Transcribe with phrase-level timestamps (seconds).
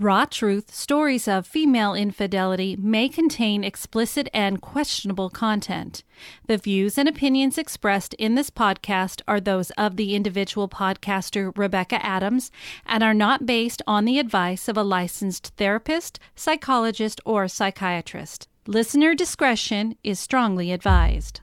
[0.00, 6.04] Raw Truth Stories of Female Infidelity may contain explicit and questionable content.
[6.46, 12.02] The views and opinions expressed in this podcast are those of the individual podcaster Rebecca
[12.02, 12.50] Adams
[12.86, 18.48] and are not based on the advice of a licensed therapist, psychologist, or psychiatrist.
[18.66, 21.42] Listener discretion is strongly advised.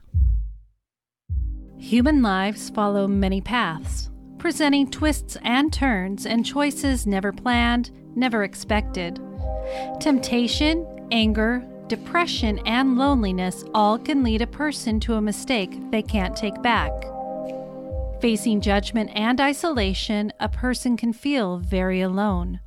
[1.77, 9.21] Human lives follow many paths, presenting twists and turns and choices never planned never expected.
[9.99, 16.35] Temptation, anger, depression, and loneliness all can lead a person to a mistake they can't
[16.35, 16.91] take back.
[18.19, 22.59] Facing judgment and isolation, a person can feel very alone.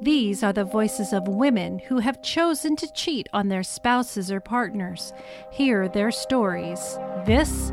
[0.00, 4.40] These are the voices of women who have chosen to cheat on their spouses or
[4.40, 5.12] partners.
[5.52, 6.98] Hear their stories.
[7.26, 7.70] This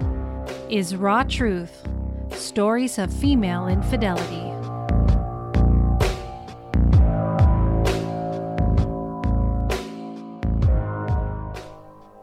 [0.69, 1.87] is Raw Truth
[2.31, 4.48] Stories of Female Infidelity.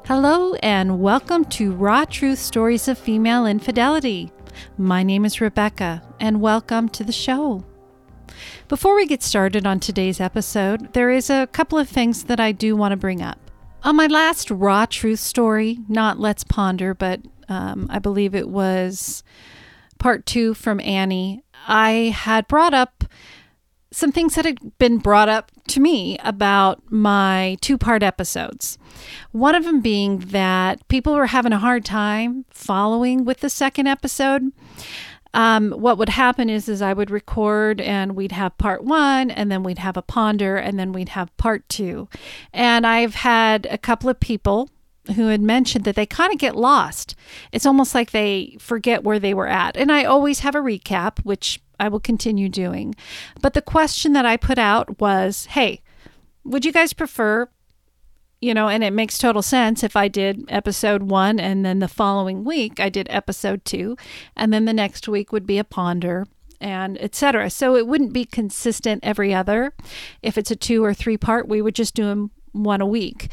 [0.06, 4.30] Hello, and welcome to Raw Truth Stories of Female Infidelity.
[4.78, 7.64] My name is Rebecca, and welcome to the show.
[8.68, 12.52] Before we get started on today's episode, there is a couple of things that I
[12.52, 13.50] do want to bring up.
[13.82, 19.24] On my last Raw Truth story, not Let's Ponder, but um, I believe it was
[19.98, 22.95] part two from Annie, I had brought up
[23.96, 28.76] some things that had been brought up to me about my two part episodes.
[29.32, 33.86] One of them being that people were having a hard time following with the second
[33.86, 34.52] episode.
[35.32, 39.50] Um, what would happen is, is I would record and we'd have part one, and
[39.50, 42.06] then we'd have a ponder, and then we'd have part two.
[42.52, 44.68] And I've had a couple of people
[45.14, 47.14] who had mentioned that they kind of get lost.
[47.52, 49.76] It's almost like they forget where they were at.
[49.76, 52.94] And I always have a recap, which I will continue doing.
[53.40, 55.82] But the question that I put out was hey,
[56.44, 57.48] would you guys prefer,
[58.40, 61.88] you know, and it makes total sense if I did episode one and then the
[61.88, 63.96] following week I did episode two,
[64.36, 66.26] and then the next week would be a ponder
[66.60, 67.50] and etc.
[67.50, 69.74] So it wouldn't be consistent every other.
[70.22, 73.30] If it's a two or three part, we would just do them one a week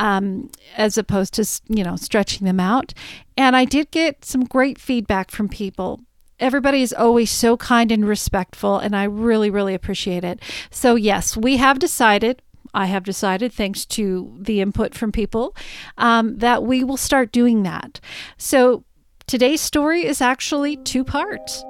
[0.00, 2.92] um, as opposed to you know stretching them out.
[3.36, 6.00] And I did get some great feedback from people.
[6.40, 10.40] Everybody is always so kind and respectful, and I really, really appreciate it.
[10.70, 12.42] So, yes, we have decided
[12.72, 15.56] I have decided, thanks to the input from people,
[15.98, 18.00] um, that we will start doing that.
[18.36, 18.84] So
[19.26, 21.64] today's story is actually two parts.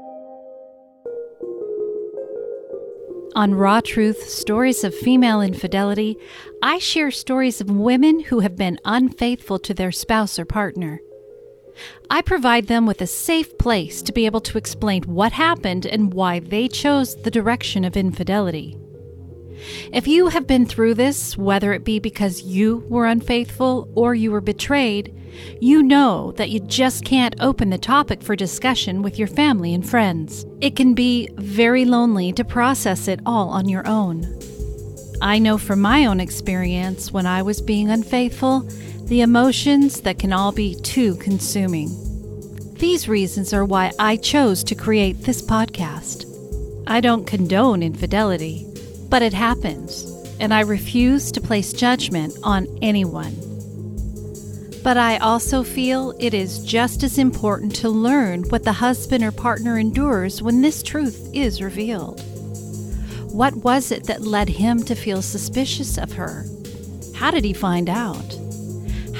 [3.36, 6.16] On Raw Truth Stories of Female Infidelity,
[6.62, 11.00] I share stories of women who have been unfaithful to their spouse or partner.
[12.10, 16.12] I provide them with a safe place to be able to explain what happened and
[16.12, 18.76] why they chose the direction of infidelity.
[19.92, 24.30] If you have been through this, whether it be because you were unfaithful or you
[24.32, 25.14] were betrayed,
[25.60, 29.88] you know that you just can't open the topic for discussion with your family and
[29.88, 30.44] friends.
[30.60, 34.38] It can be very lonely to process it all on your own.
[35.22, 38.66] I know from my own experience when I was being unfaithful,
[39.10, 41.90] the emotions that can all be too consuming.
[42.74, 46.26] These reasons are why I chose to create this podcast.
[46.86, 48.68] I don't condone infidelity.
[49.08, 50.04] But it happens,
[50.38, 53.34] and I refuse to place judgment on anyone.
[54.84, 59.32] But I also feel it is just as important to learn what the husband or
[59.32, 62.20] partner endures when this truth is revealed.
[63.32, 66.46] What was it that led him to feel suspicious of her?
[67.16, 68.39] How did he find out?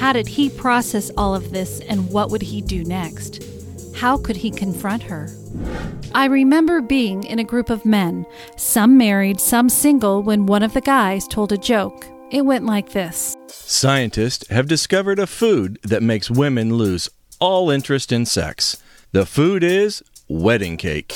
[0.01, 3.45] How did he process all of this and what would he do next?
[3.95, 5.29] How could he confront her?
[6.15, 8.25] I remember being in a group of men,
[8.57, 12.07] some married, some single, when one of the guys told a joke.
[12.31, 18.11] It went like this Scientists have discovered a food that makes women lose all interest
[18.11, 18.83] in sex.
[19.13, 21.15] The food is wedding cake.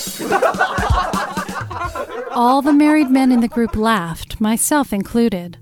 [2.31, 5.57] All the married men in the group laughed, myself included.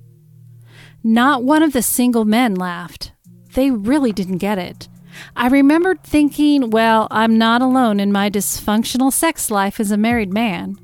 [1.06, 3.13] Not one of the single men laughed.
[3.54, 4.90] They really didn't get it.
[5.36, 10.34] I remembered thinking, well, I'm not alone in my dysfunctional sex life as a married
[10.34, 10.78] man.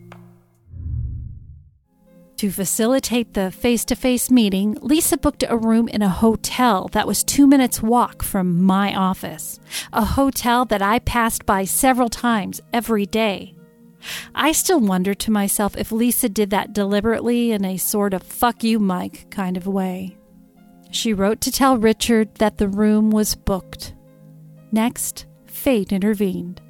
[2.38, 7.06] To facilitate the face to face meeting, Lisa booked a room in a hotel that
[7.06, 9.60] was two minutes' walk from my office,
[9.92, 13.56] a hotel that I passed by several times every day.
[14.33, 18.63] I still wonder to myself if Lisa did that deliberately in a sort of fuck
[18.63, 20.19] you, Mike kind of way.
[20.91, 23.94] She wrote to tell Richard that the room was booked.
[24.71, 26.62] Next, fate intervened.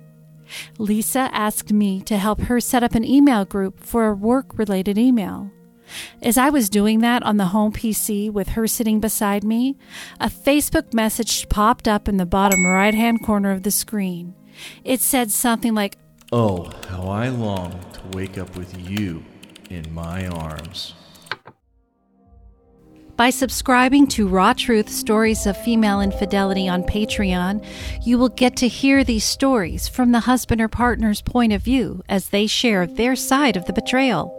[0.78, 4.98] Lisa asked me to help her set up an email group for a work related
[4.98, 5.52] email.
[6.22, 9.78] As I was doing that on the home PC with her sitting beside me,
[10.20, 14.36] a Facebook message popped up in the bottom right hand corner of the screen.
[14.84, 15.98] It said something like,
[16.32, 19.24] Oh, how I long to wake up with you
[19.70, 20.94] in my arms.
[23.20, 27.66] By subscribing to Raw Truth Stories of Female Infidelity on Patreon,
[28.02, 32.02] you will get to hear these stories from the husband or partner's point of view
[32.08, 34.34] as they share their side of the betrayal.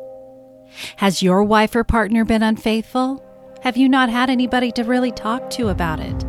[0.96, 3.22] Has your wife or partner been unfaithful?
[3.62, 6.24] Have you not had anybody to really talk to about it?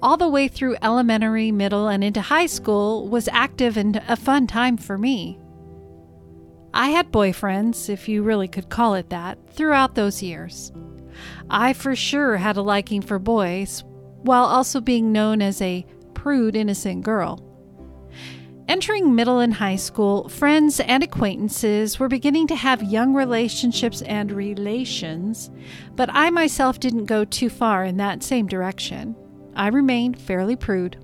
[0.02, 4.46] All the way through elementary, middle, and into high school was active and a fun
[4.46, 5.38] time for me.
[6.76, 10.72] I had boyfriends, if you really could call it that, throughout those years.
[11.48, 13.82] I for sure had a liking for boys,
[14.20, 17.42] while also being known as a prude, innocent girl.
[18.68, 24.30] Entering middle and high school, friends and acquaintances were beginning to have young relationships and
[24.30, 25.50] relations,
[25.94, 29.16] but I myself didn't go too far in that same direction.
[29.54, 30.98] I remained fairly prude.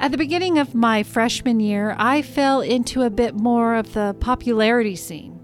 [0.00, 4.16] At the beginning of my freshman year, I fell into a bit more of the
[4.20, 5.38] popularity scene.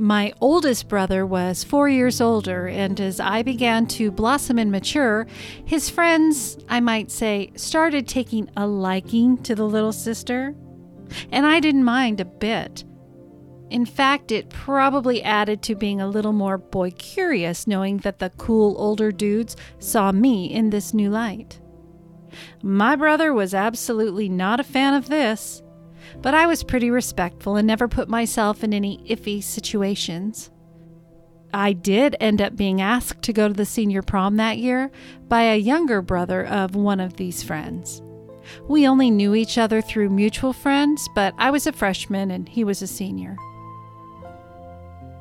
[0.00, 5.26] My oldest brother was four years older, and as I began to blossom and mature,
[5.64, 10.54] his friends, I might say, started taking a liking to the little sister.
[11.32, 12.84] And I didn't mind a bit.
[13.70, 18.30] In fact, it probably added to being a little more boy curious knowing that the
[18.30, 21.60] cool older dudes saw me in this new light.
[22.62, 25.62] My brother was absolutely not a fan of this,
[26.22, 30.50] but I was pretty respectful and never put myself in any iffy situations.
[31.52, 34.90] I did end up being asked to go to the senior prom that year
[35.28, 38.02] by a younger brother of one of these friends.
[38.68, 42.64] We only knew each other through mutual friends, but I was a freshman and he
[42.64, 43.36] was a senior.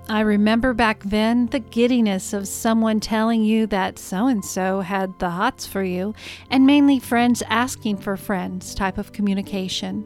[0.10, 5.20] I remember back then the giddiness of someone telling you that so and so had
[5.20, 6.14] the hots for you,
[6.50, 10.06] and mainly friends asking for friends type of communication.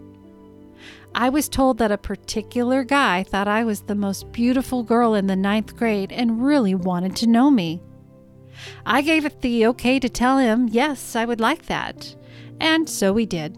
[1.13, 5.27] I was told that a particular guy thought I was the most beautiful girl in
[5.27, 7.81] the ninth grade and really wanted to know me.
[8.88, 12.15] I gave it the okay to tell him, yes, I would like that.
[12.60, 13.58] And so we did.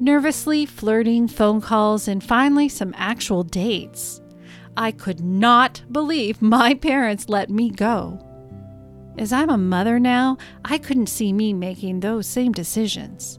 [0.00, 4.20] Nervously flirting, phone calls, and finally some actual dates.
[4.80, 8.18] I could not believe my parents let me go.
[9.18, 13.38] As I'm a mother now, I couldn't see me making those same decisions.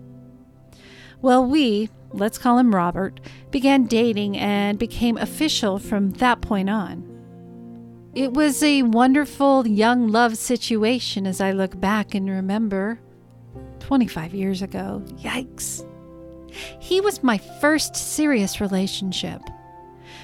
[1.20, 3.20] Well, we, let's call him Robert,
[3.50, 7.08] began dating and became official from that point on.
[8.14, 13.00] It was a wonderful young love situation as I look back and remember.
[13.80, 15.02] 25 years ago.
[15.18, 15.84] Yikes.
[16.80, 19.42] He was my first serious relationship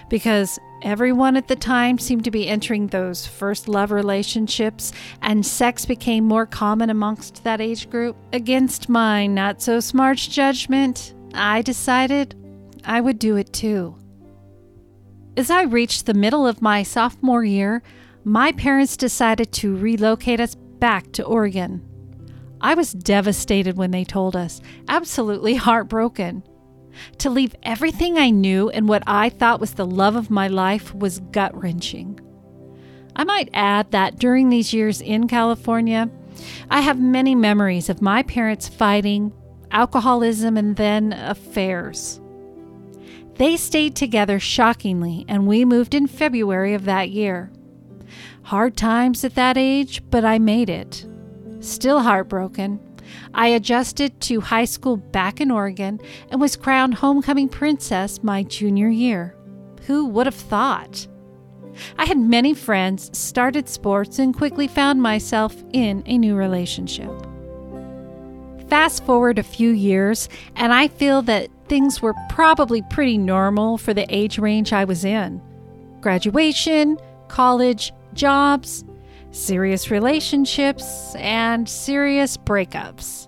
[0.09, 4.91] because everyone at the time seemed to be entering those first love relationships,
[5.21, 8.15] and sex became more common amongst that age group.
[8.33, 12.35] Against my not so smart judgment, I decided
[12.85, 13.95] I would do it too.
[15.35, 17.83] As I reached the middle of my sophomore year,
[18.23, 21.83] my parents decided to relocate us back to Oregon.
[22.59, 26.43] I was devastated when they told us, absolutely heartbroken.
[27.19, 30.93] To leave everything I knew and what I thought was the love of my life
[30.93, 32.19] was gut wrenching.
[33.15, 36.09] I might add that during these years in California,
[36.69, 39.33] I have many memories of my parents fighting,
[39.71, 42.21] alcoholism, and then affairs.
[43.35, 47.51] They stayed together shockingly, and we moved in February of that year.
[48.43, 51.05] Hard times at that age, but I made it.
[51.59, 52.79] Still heartbroken,
[53.33, 55.99] I adjusted to high school back in Oregon
[56.29, 59.35] and was crowned homecoming princess my junior year.
[59.85, 61.07] Who would have thought?
[61.97, 67.11] I had many friends, started sports, and quickly found myself in a new relationship.
[68.67, 73.93] Fast forward a few years, and I feel that things were probably pretty normal for
[73.93, 75.41] the age range I was in
[76.01, 76.97] graduation,
[77.27, 78.83] college, jobs,
[79.37, 83.27] serious relationships, and serious breakups.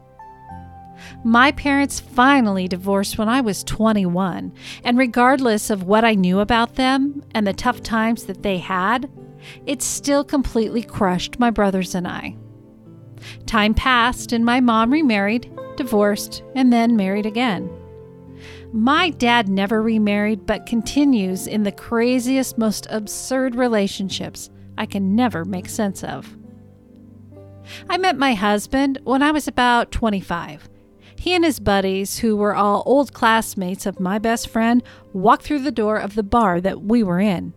[1.23, 6.75] My parents finally divorced when I was 21, and regardless of what I knew about
[6.75, 9.09] them and the tough times that they had,
[9.65, 12.35] it still completely crushed my brothers and I.
[13.45, 17.69] Time passed, and my mom remarried, divorced, and then married again.
[18.71, 24.49] My dad never remarried but continues in the craziest, most absurd relationships
[24.79, 26.35] I can never make sense of.
[27.89, 30.69] I met my husband when I was about 25.
[31.17, 34.81] He and his buddies, who were all old classmates of my best friend,
[35.11, 37.53] walked through the door of the bar that we were in.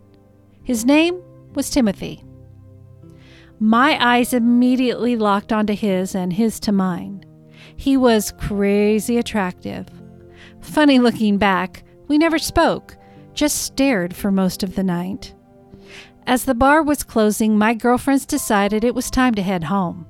[0.63, 1.23] His name
[1.55, 2.25] was Timothy.
[3.57, 7.23] My eyes immediately locked onto his and his to mine.
[7.77, 9.87] He was crazy attractive.
[10.59, 12.97] Funny looking back, we never spoke,
[13.33, 15.33] just stared for most of the night.
[16.25, 20.05] As the bar was closing, my girlfriends decided it was time to head home.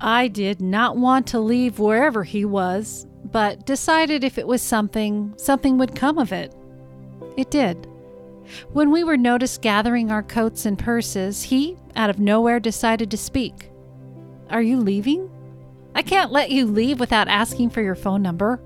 [0.00, 5.34] I did not want to leave wherever he was, but decided if it was something,
[5.36, 6.54] something would come of it.
[7.36, 7.86] It did.
[8.72, 13.18] When we were noticed gathering our coats and purses, he, out of nowhere, decided to
[13.18, 13.70] speak.
[14.48, 15.28] Are you leaving?
[15.94, 18.62] I can't let you leave without asking for your phone number.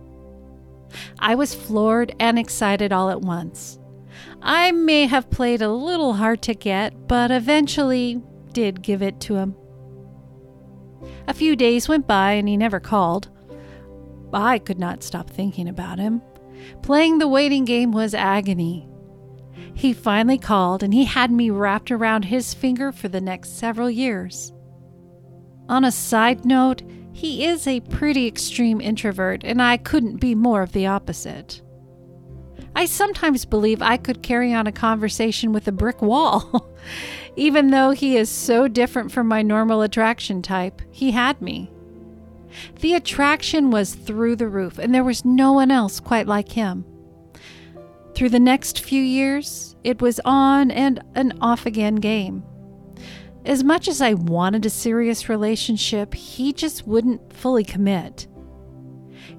[1.18, 3.78] I was floored and excited all at once.
[4.40, 9.36] I may have played a little hard to get, but eventually did give it to
[9.36, 9.54] him.
[11.26, 13.28] A few days went by and he never called.
[14.32, 16.22] I could not stop thinking about him.
[16.82, 18.88] Playing the waiting game was agony.
[19.74, 23.90] He finally called and he had me wrapped around his finger for the next several
[23.90, 24.52] years.
[25.68, 30.62] On a side note, he is a pretty extreme introvert, and I couldn't be more
[30.62, 31.62] of the opposite.
[32.74, 36.70] I sometimes believe I could carry on a conversation with a brick wall.
[37.36, 41.70] Even though he is so different from my normal attraction type, he had me.
[42.80, 46.84] The attraction was through the roof, and there was no one else quite like him.
[48.14, 52.44] Through the next few years, it was on and an off again game.
[53.44, 58.28] As much as I wanted a serious relationship, he just wouldn't fully commit.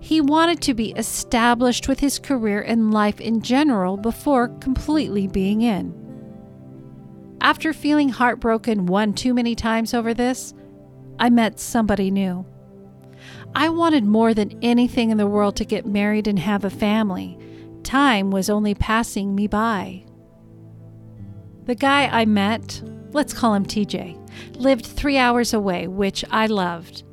[0.03, 5.61] He wanted to be established with his career and life in general before completely being
[5.61, 5.93] in.
[7.39, 10.53] After feeling heartbroken one too many times over this,
[11.19, 12.45] I met somebody new.
[13.55, 17.39] I wanted more than anything in the world to get married and have a family.
[17.83, 20.03] Time was only passing me by.
[21.63, 22.83] The guy I met,
[23.13, 27.03] let's call him TJ, lived three hours away, which I loved.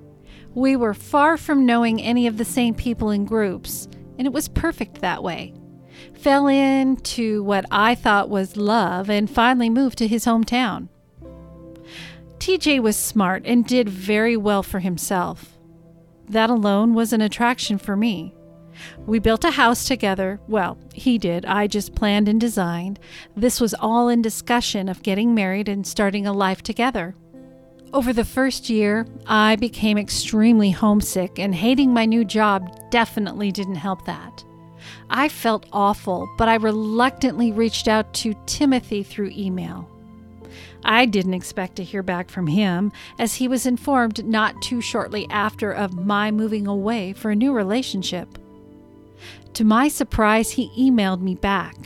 [0.55, 3.89] We were far from knowing any of the same people in groups,
[4.19, 5.55] and it was perfect that way.
[6.15, 10.89] Fell into what I thought was love and finally moved to his hometown.
[12.39, 15.59] TJ was smart and did very well for himself.
[16.29, 18.35] That alone was an attraction for me.
[19.07, 20.41] We built a house together.
[20.49, 21.45] Well, he did.
[21.45, 22.99] I just planned and designed.
[23.37, 27.15] This was all in discussion of getting married and starting a life together.
[27.93, 33.75] Over the first year, I became extremely homesick, and hating my new job definitely didn't
[33.77, 34.45] help that.
[35.11, 39.89] I felt awful, but I reluctantly reached out to Timothy through email.
[40.85, 45.27] I didn't expect to hear back from him, as he was informed not too shortly
[45.29, 48.39] after of my moving away for a new relationship.
[49.55, 51.77] To my surprise, he emailed me back.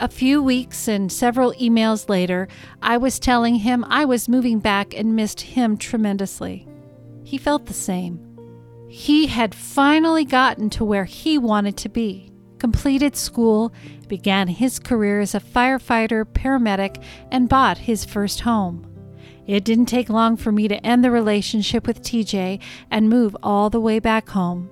[0.00, 2.48] A few weeks and several emails later,
[2.80, 6.66] I was telling him I was moving back and missed him tremendously.
[7.22, 8.18] He felt the same.
[8.88, 13.74] He had finally gotten to where he wanted to be, completed school,
[14.08, 18.86] began his career as a firefighter, paramedic, and bought his first home.
[19.46, 22.58] It didn't take long for me to end the relationship with TJ
[22.90, 24.70] and move all the way back home.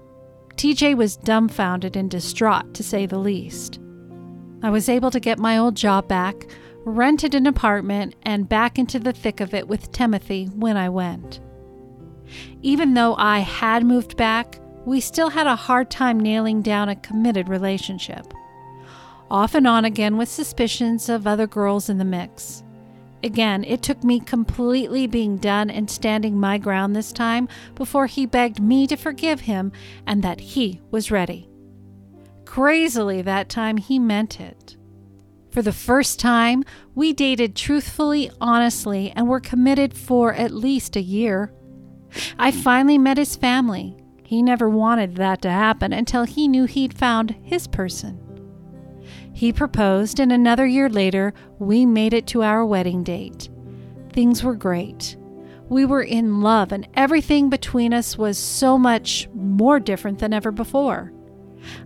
[0.55, 3.79] TJ was dumbfounded and distraught, to say the least.
[4.63, 6.47] I was able to get my old job back,
[6.85, 11.41] rented an apartment, and back into the thick of it with Timothy when I went.
[12.63, 16.97] Even though I had moved back, we still had a hard time nailing down a
[16.97, 18.33] committed relationship.
[19.31, 22.65] Off and on again with suspicions of other girls in the mix.
[23.23, 28.27] Again, it took me completely being done and standing my ground this time before he
[28.27, 29.73] begged me to forgive him
[30.07, 31.48] and that he was ready.
[32.49, 34.75] Crazily, that time he meant it.
[35.51, 36.65] For the first time,
[36.95, 41.53] we dated truthfully, honestly, and were committed for at least a year.
[42.39, 43.99] I finally met his family.
[44.25, 48.19] He never wanted that to happen until he knew he'd found his person.
[49.35, 53.51] He proposed, and another year later, we made it to our wedding date.
[54.15, 55.19] Things were great.
[55.69, 60.51] We were in love, and everything between us was so much more different than ever
[60.51, 61.13] before.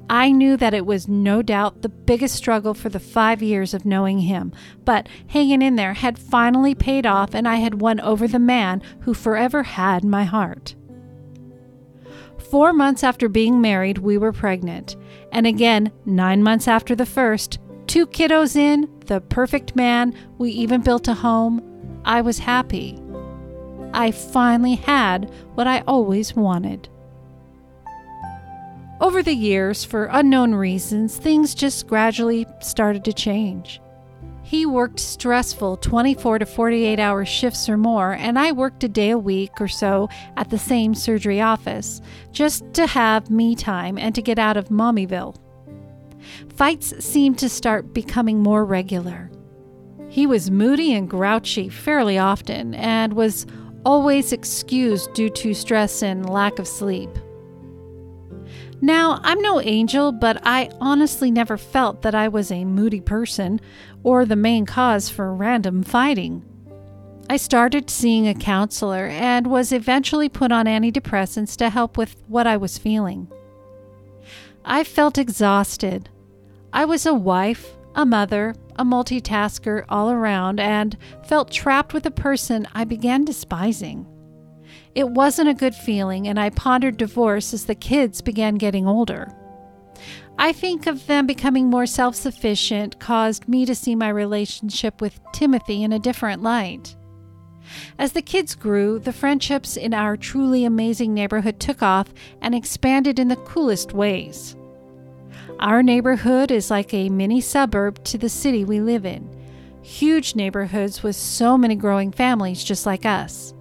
[0.08, 3.84] I knew that it was no doubt the biggest struggle for the five years of
[3.84, 4.52] knowing him,
[4.84, 8.82] but hanging in there had finally paid off, and I had won over the man
[9.00, 10.74] who forever had my heart.
[12.50, 14.96] Four months after being married, we were pregnant,
[15.30, 20.82] and again, nine months after the first, two kiddos in, the perfect man, we even
[20.82, 21.62] built a home.
[22.04, 22.98] I was happy.
[23.94, 26.88] I finally had what I always wanted.
[29.02, 33.80] Over the years, for unknown reasons, things just gradually started to change.
[34.44, 39.11] He worked stressful 24 to 48 hour shifts or more, and I worked a day
[39.11, 44.14] a week or so at the same surgery office, just to have me time and
[44.14, 45.37] to get out of Mommyville.
[46.54, 49.32] Fights seemed to start becoming more regular.
[50.11, 53.47] He was moody and grouchy fairly often and was
[53.85, 57.11] always excused due to stress and lack of sleep.
[58.85, 63.61] Now, I'm no angel, but I honestly never felt that I was a moody person
[64.03, 66.45] or the main cause for random fighting.
[67.31, 72.49] I started seeing a counselor and was eventually put on antidepressants to help with what
[72.49, 73.29] I was feeling.
[74.64, 76.09] I felt exhausted.
[76.73, 82.11] I was a wife, a mother, a multitasker all around, and felt trapped with a
[82.11, 84.09] person I began despising.
[84.94, 89.35] It wasn't a good feeling, and I pondered divorce as the kids began getting older.
[90.38, 95.20] I think of them becoming more self sufficient caused me to see my relationship with
[95.33, 96.94] Timothy in a different light.
[97.98, 103.18] As the kids grew, the friendships in our truly amazing neighborhood took off and expanded
[103.18, 104.57] in the coolest ways.
[105.61, 109.31] Our neighborhood is like a mini suburb to the city we live in.
[109.83, 113.55] Huge neighborhoods with so many growing families just like us.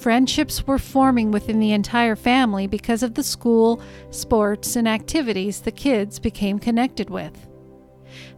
[0.00, 5.72] Friendships were forming within the entire family because of the school, sports, and activities the
[5.72, 7.48] kids became connected with.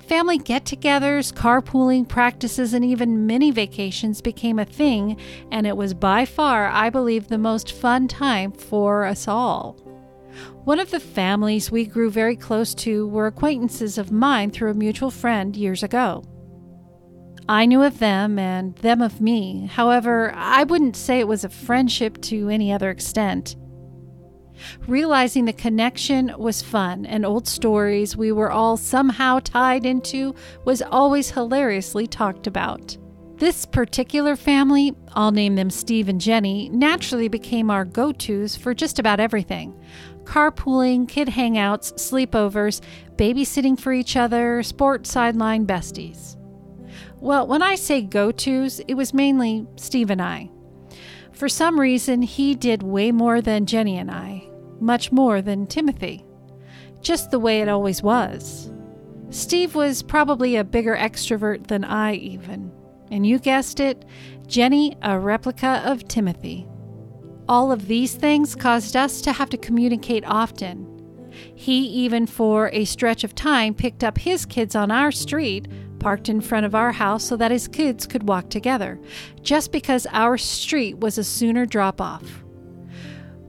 [0.00, 5.18] Family get togethers, carpooling practices, and even mini vacations became a thing,
[5.52, 9.76] and it was by far, I believe, the most fun time for us all.
[10.64, 14.74] One of the families we grew very close to were acquaintances of mine through a
[14.74, 16.24] mutual friend years ago.
[17.50, 19.66] I knew of them and them of me.
[19.66, 23.56] However, I wouldn't say it was a friendship to any other extent.
[24.86, 30.32] Realizing the connection was fun and old stories we were all somehow tied into
[30.64, 32.96] was always hilariously talked about.
[33.38, 38.74] This particular family, I'll name them Steve and Jenny, naturally became our go tos for
[38.74, 39.74] just about everything
[40.22, 42.80] carpooling, kid hangouts, sleepovers,
[43.16, 46.36] babysitting for each other, sports sideline besties.
[47.20, 50.50] Well, when I say go tos, it was mainly Steve and I.
[51.32, 54.48] For some reason, he did way more than Jenny and I,
[54.80, 56.24] much more than Timothy.
[57.00, 58.70] Just the way it always was.
[59.30, 62.72] Steve was probably a bigger extrovert than I, even.
[63.10, 64.04] And you guessed it,
[64.46, 66.66] Jenny, a replica of Timothy.
[67.48, 70.86] All of these things caused us to have to communicate often.
[71.54, 75.68] He, even for a stretch of time, picked up his kids on our street
[76.00, 78.98] parked in front of our house so that his kids could walk together,
[79.42, 82.42] just because our street was a sooner drop off.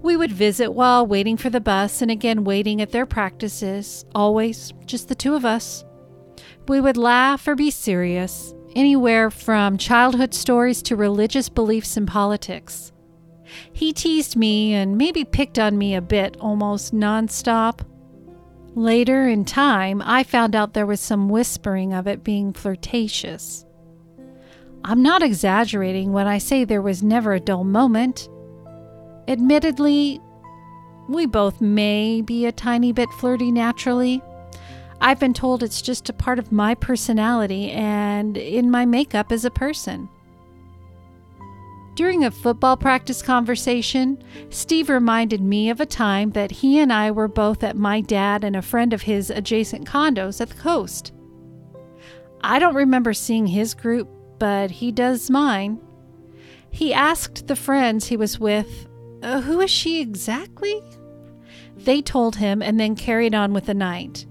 [0.01, 4.73] We would visit while waiting for the bus and again waiting at their practices, always
[4.85, 5.85] just the two of us.
[6.67, 12.91] We would laugh or be serious, anywhere from childhood stories to religious beliefs and politics.
[13.73, 17.81] He teased me and maybe picked on me a bit almost nonstop.
[18.75, 23.65] Later in time, I found out there was some whispering of it being flirtatious.
[24.85, 28.29] I'm not exaggerating when I say there was never a dull moment.
[29.27, 30.21] Admittedly,
[31.09, 34.21] we both may be a tiny bit flirty naturally.
[35.01, 39.43] I've been told it's just a part of my personality and in my makeup as
[39.43, 40.07] a person.
[42.01, 44.17] During a football practice conversation,
[44.49, 48.43] Steve reminded me of a time that he and I were both at my dad
[48.43, 51.13] and a friend of his adjacent condos at the coast.
[52.41, 54.09] I don't remember seeing his group,
[54.39, 55.79] but he does mine.
[56.71, 58.87] He asked the friends he was with,
[59.21, 60.81] uh, Who is she exactly?
[61.77, 64.25] They told him and then carried on with the night.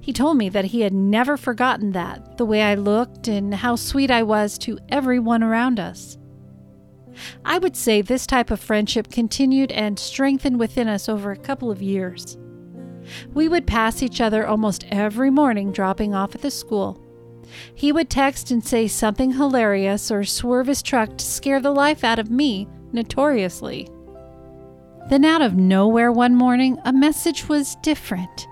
[0.00, 3.76] He told me that he had never forgotten that, the way I looked and how
[3.76, 6.16] sweet I was to everyone around us.
[7.44, 11.70] I would say this type of friendship continued and strengthened within us over a couple
[11.70, 12.38] of years.
[13.32, 17.02] We would pass each other almost every morning dropping off at the school.
[17.74, 22.04] He would text and say something hilarious or swerve his truck to scare the life
[22.04, 23.88] out of me, notoriously.
[25.08, 28.46] Then, out of nowhere one morning, a message was different.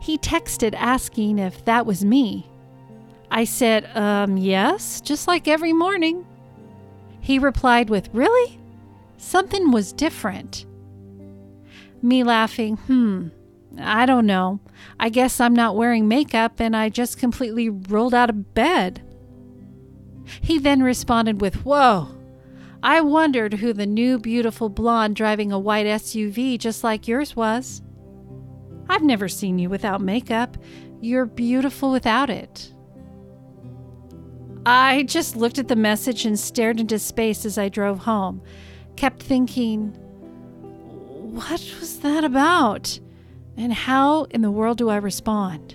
[0.00, 2.46] He texted asking if that was me.
[3.30, 6.26] I said, um, yes, just like every morning.
[7.28, 8.58] He replied with, Really?
[9.18, 10.64] Something was different.
[12.00, 13.28] Me laughing, Hmm,
[13.78, 14.60] I don't know.
[14.98, 19.02] I guess I'm not wearing makeup and I just completely rolled out of bed.
[20.40, 22.08] He then responded with, Whoa,
[22.82, 27.82] I wondered who the new beautiful blonde driving a white SUV just like yours was.
[28.88, 30.56] I've never seen you without makeup.
[31.02, 32.72] You're beautiful without it.
[34.66, 38.42] I just looked at the message and stared into space as I drove home,
[38.96, 39.94] kept thinking,
[41.38, 42.98] what was that about?
[43.56, 45.74] And how in the world do I respond?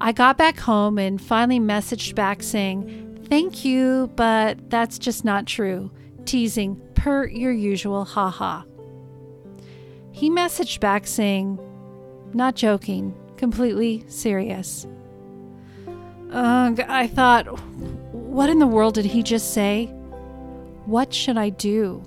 [0.00, 5.46] I got back home and finally messaged back saying, Thank you, but that's just not
[5.46, 5.90] true,
[6.24, 8.62] teasing, per your usual, haha.
[10.12, 11.58] He messaged back saying,
[12.32, 14.86] Not joking, completely serious.
[16.30, 17.46] Ugh, I thought,
[18.12, 19.86] what in the world did he just say?
[20.84, 22.02] What should I do?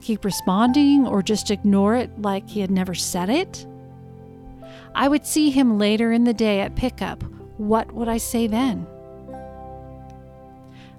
[0.00, 3.66] Keep responding or just ignore it like he had never said it?
[4.94, 7.22] I would see him later in the day at pickup.
[7.58, 8.86] What would I say then?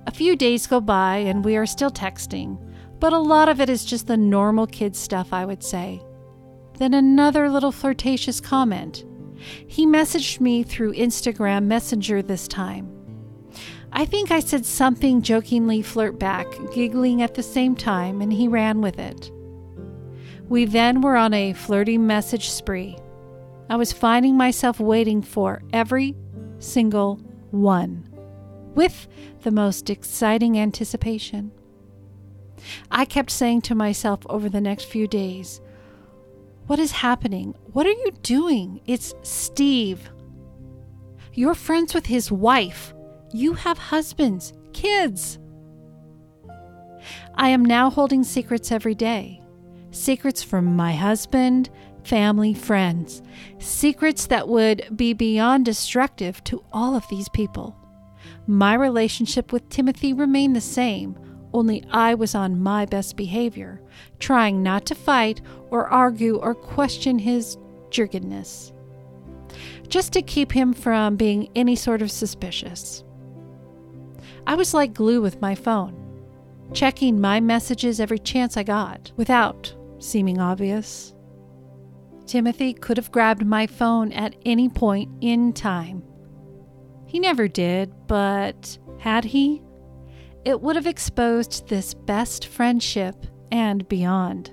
[0.07, 2.57] A few days go by and we are still texting,
[2.99, 6.01] but a lot of it is just the normal kid stuff, I would say.
[6.77, 9.03] Then another little flirtatious comment.
[9.67, 12.91] He messaged me through Instagram Messenger this time.
[13.91, 18.47] I think I said something jokingly flirt back, giggling at the same time, and he
[18.47, 19.31] ran with it.
[20.49, 22.97] We then were on a flirty message spree.
[23.69, 26.15] I was finding myself waiting for every
[26.59, 27.15] single
[27.51, 28.07] one
[28.75, 29.07] with
[29.43, 31.51] the most exciting anticipation.
[32.91, 35.61] I kept saying to myself over the next few days,
[36.67, 37.55] what is happening?
[37.73, 38.81] What are you doing?
[38.85, 40.09] It's Steve.
[41.33, 42.93] You're friends with his wife.
[43.33, 45.37] You have husbands, kids.
[47.35, 49.41] I am now holding secrets every day
[49.91, 51.69] secrets from my husband,
[52.03, 53.21] family, friends,
[53.59, 57.73] secrets that would be beyond destructive to all of these people.
[58.45, 61.17] My relationship with Timothy remained the same,
[61.55, 63.81] only I was on my best behavior,
[64.19, 65.41] trying not to fight
[65.71, 67.57] or argue or question his
[67.89, 68.73] jerkedness,
[69.87, 73.03] just to keep him from being any sort of suspicious.
[74.45, 75.95] I was like glue with my phone,
[76.73, 81.13] checking my messages every chance I got, without seeming obvious.
[82.25, 86.03] Timothy could have grabbed my phone at any point in time.
[87.05, 89.61] He never did, but had he?
[90.45, 94.51] It would have exposed this best friendship and beyond.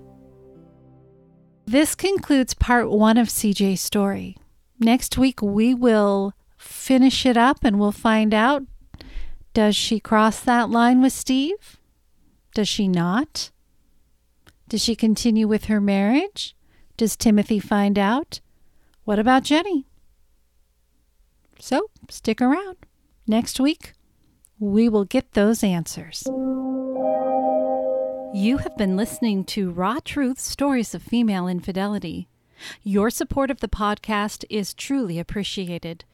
[1.66, 4.36] This concludes part one of CJ's story.
[4.80, 8.64] Next week, we will finish it up and we'll find out
[9.54, 11.78] does she cross that line with Steve?
[12.54, 13.50] Does she not?
[14.68, 16.56] Does she continue with her marriage?
[16.96, 18.40] Does Timothy find out?
[19.04, 19.86] What about Jenny?
[21.58, 22.76] So stick around.
[23.26, 23.92] Next week,
[24.62, 26.22] we will get those answers.
[28.32, 32.28] You have been listening to Raw Truth Stories of Female Infidelity.
[32.84, 36.04] Your support of the podcast is truly appreciated.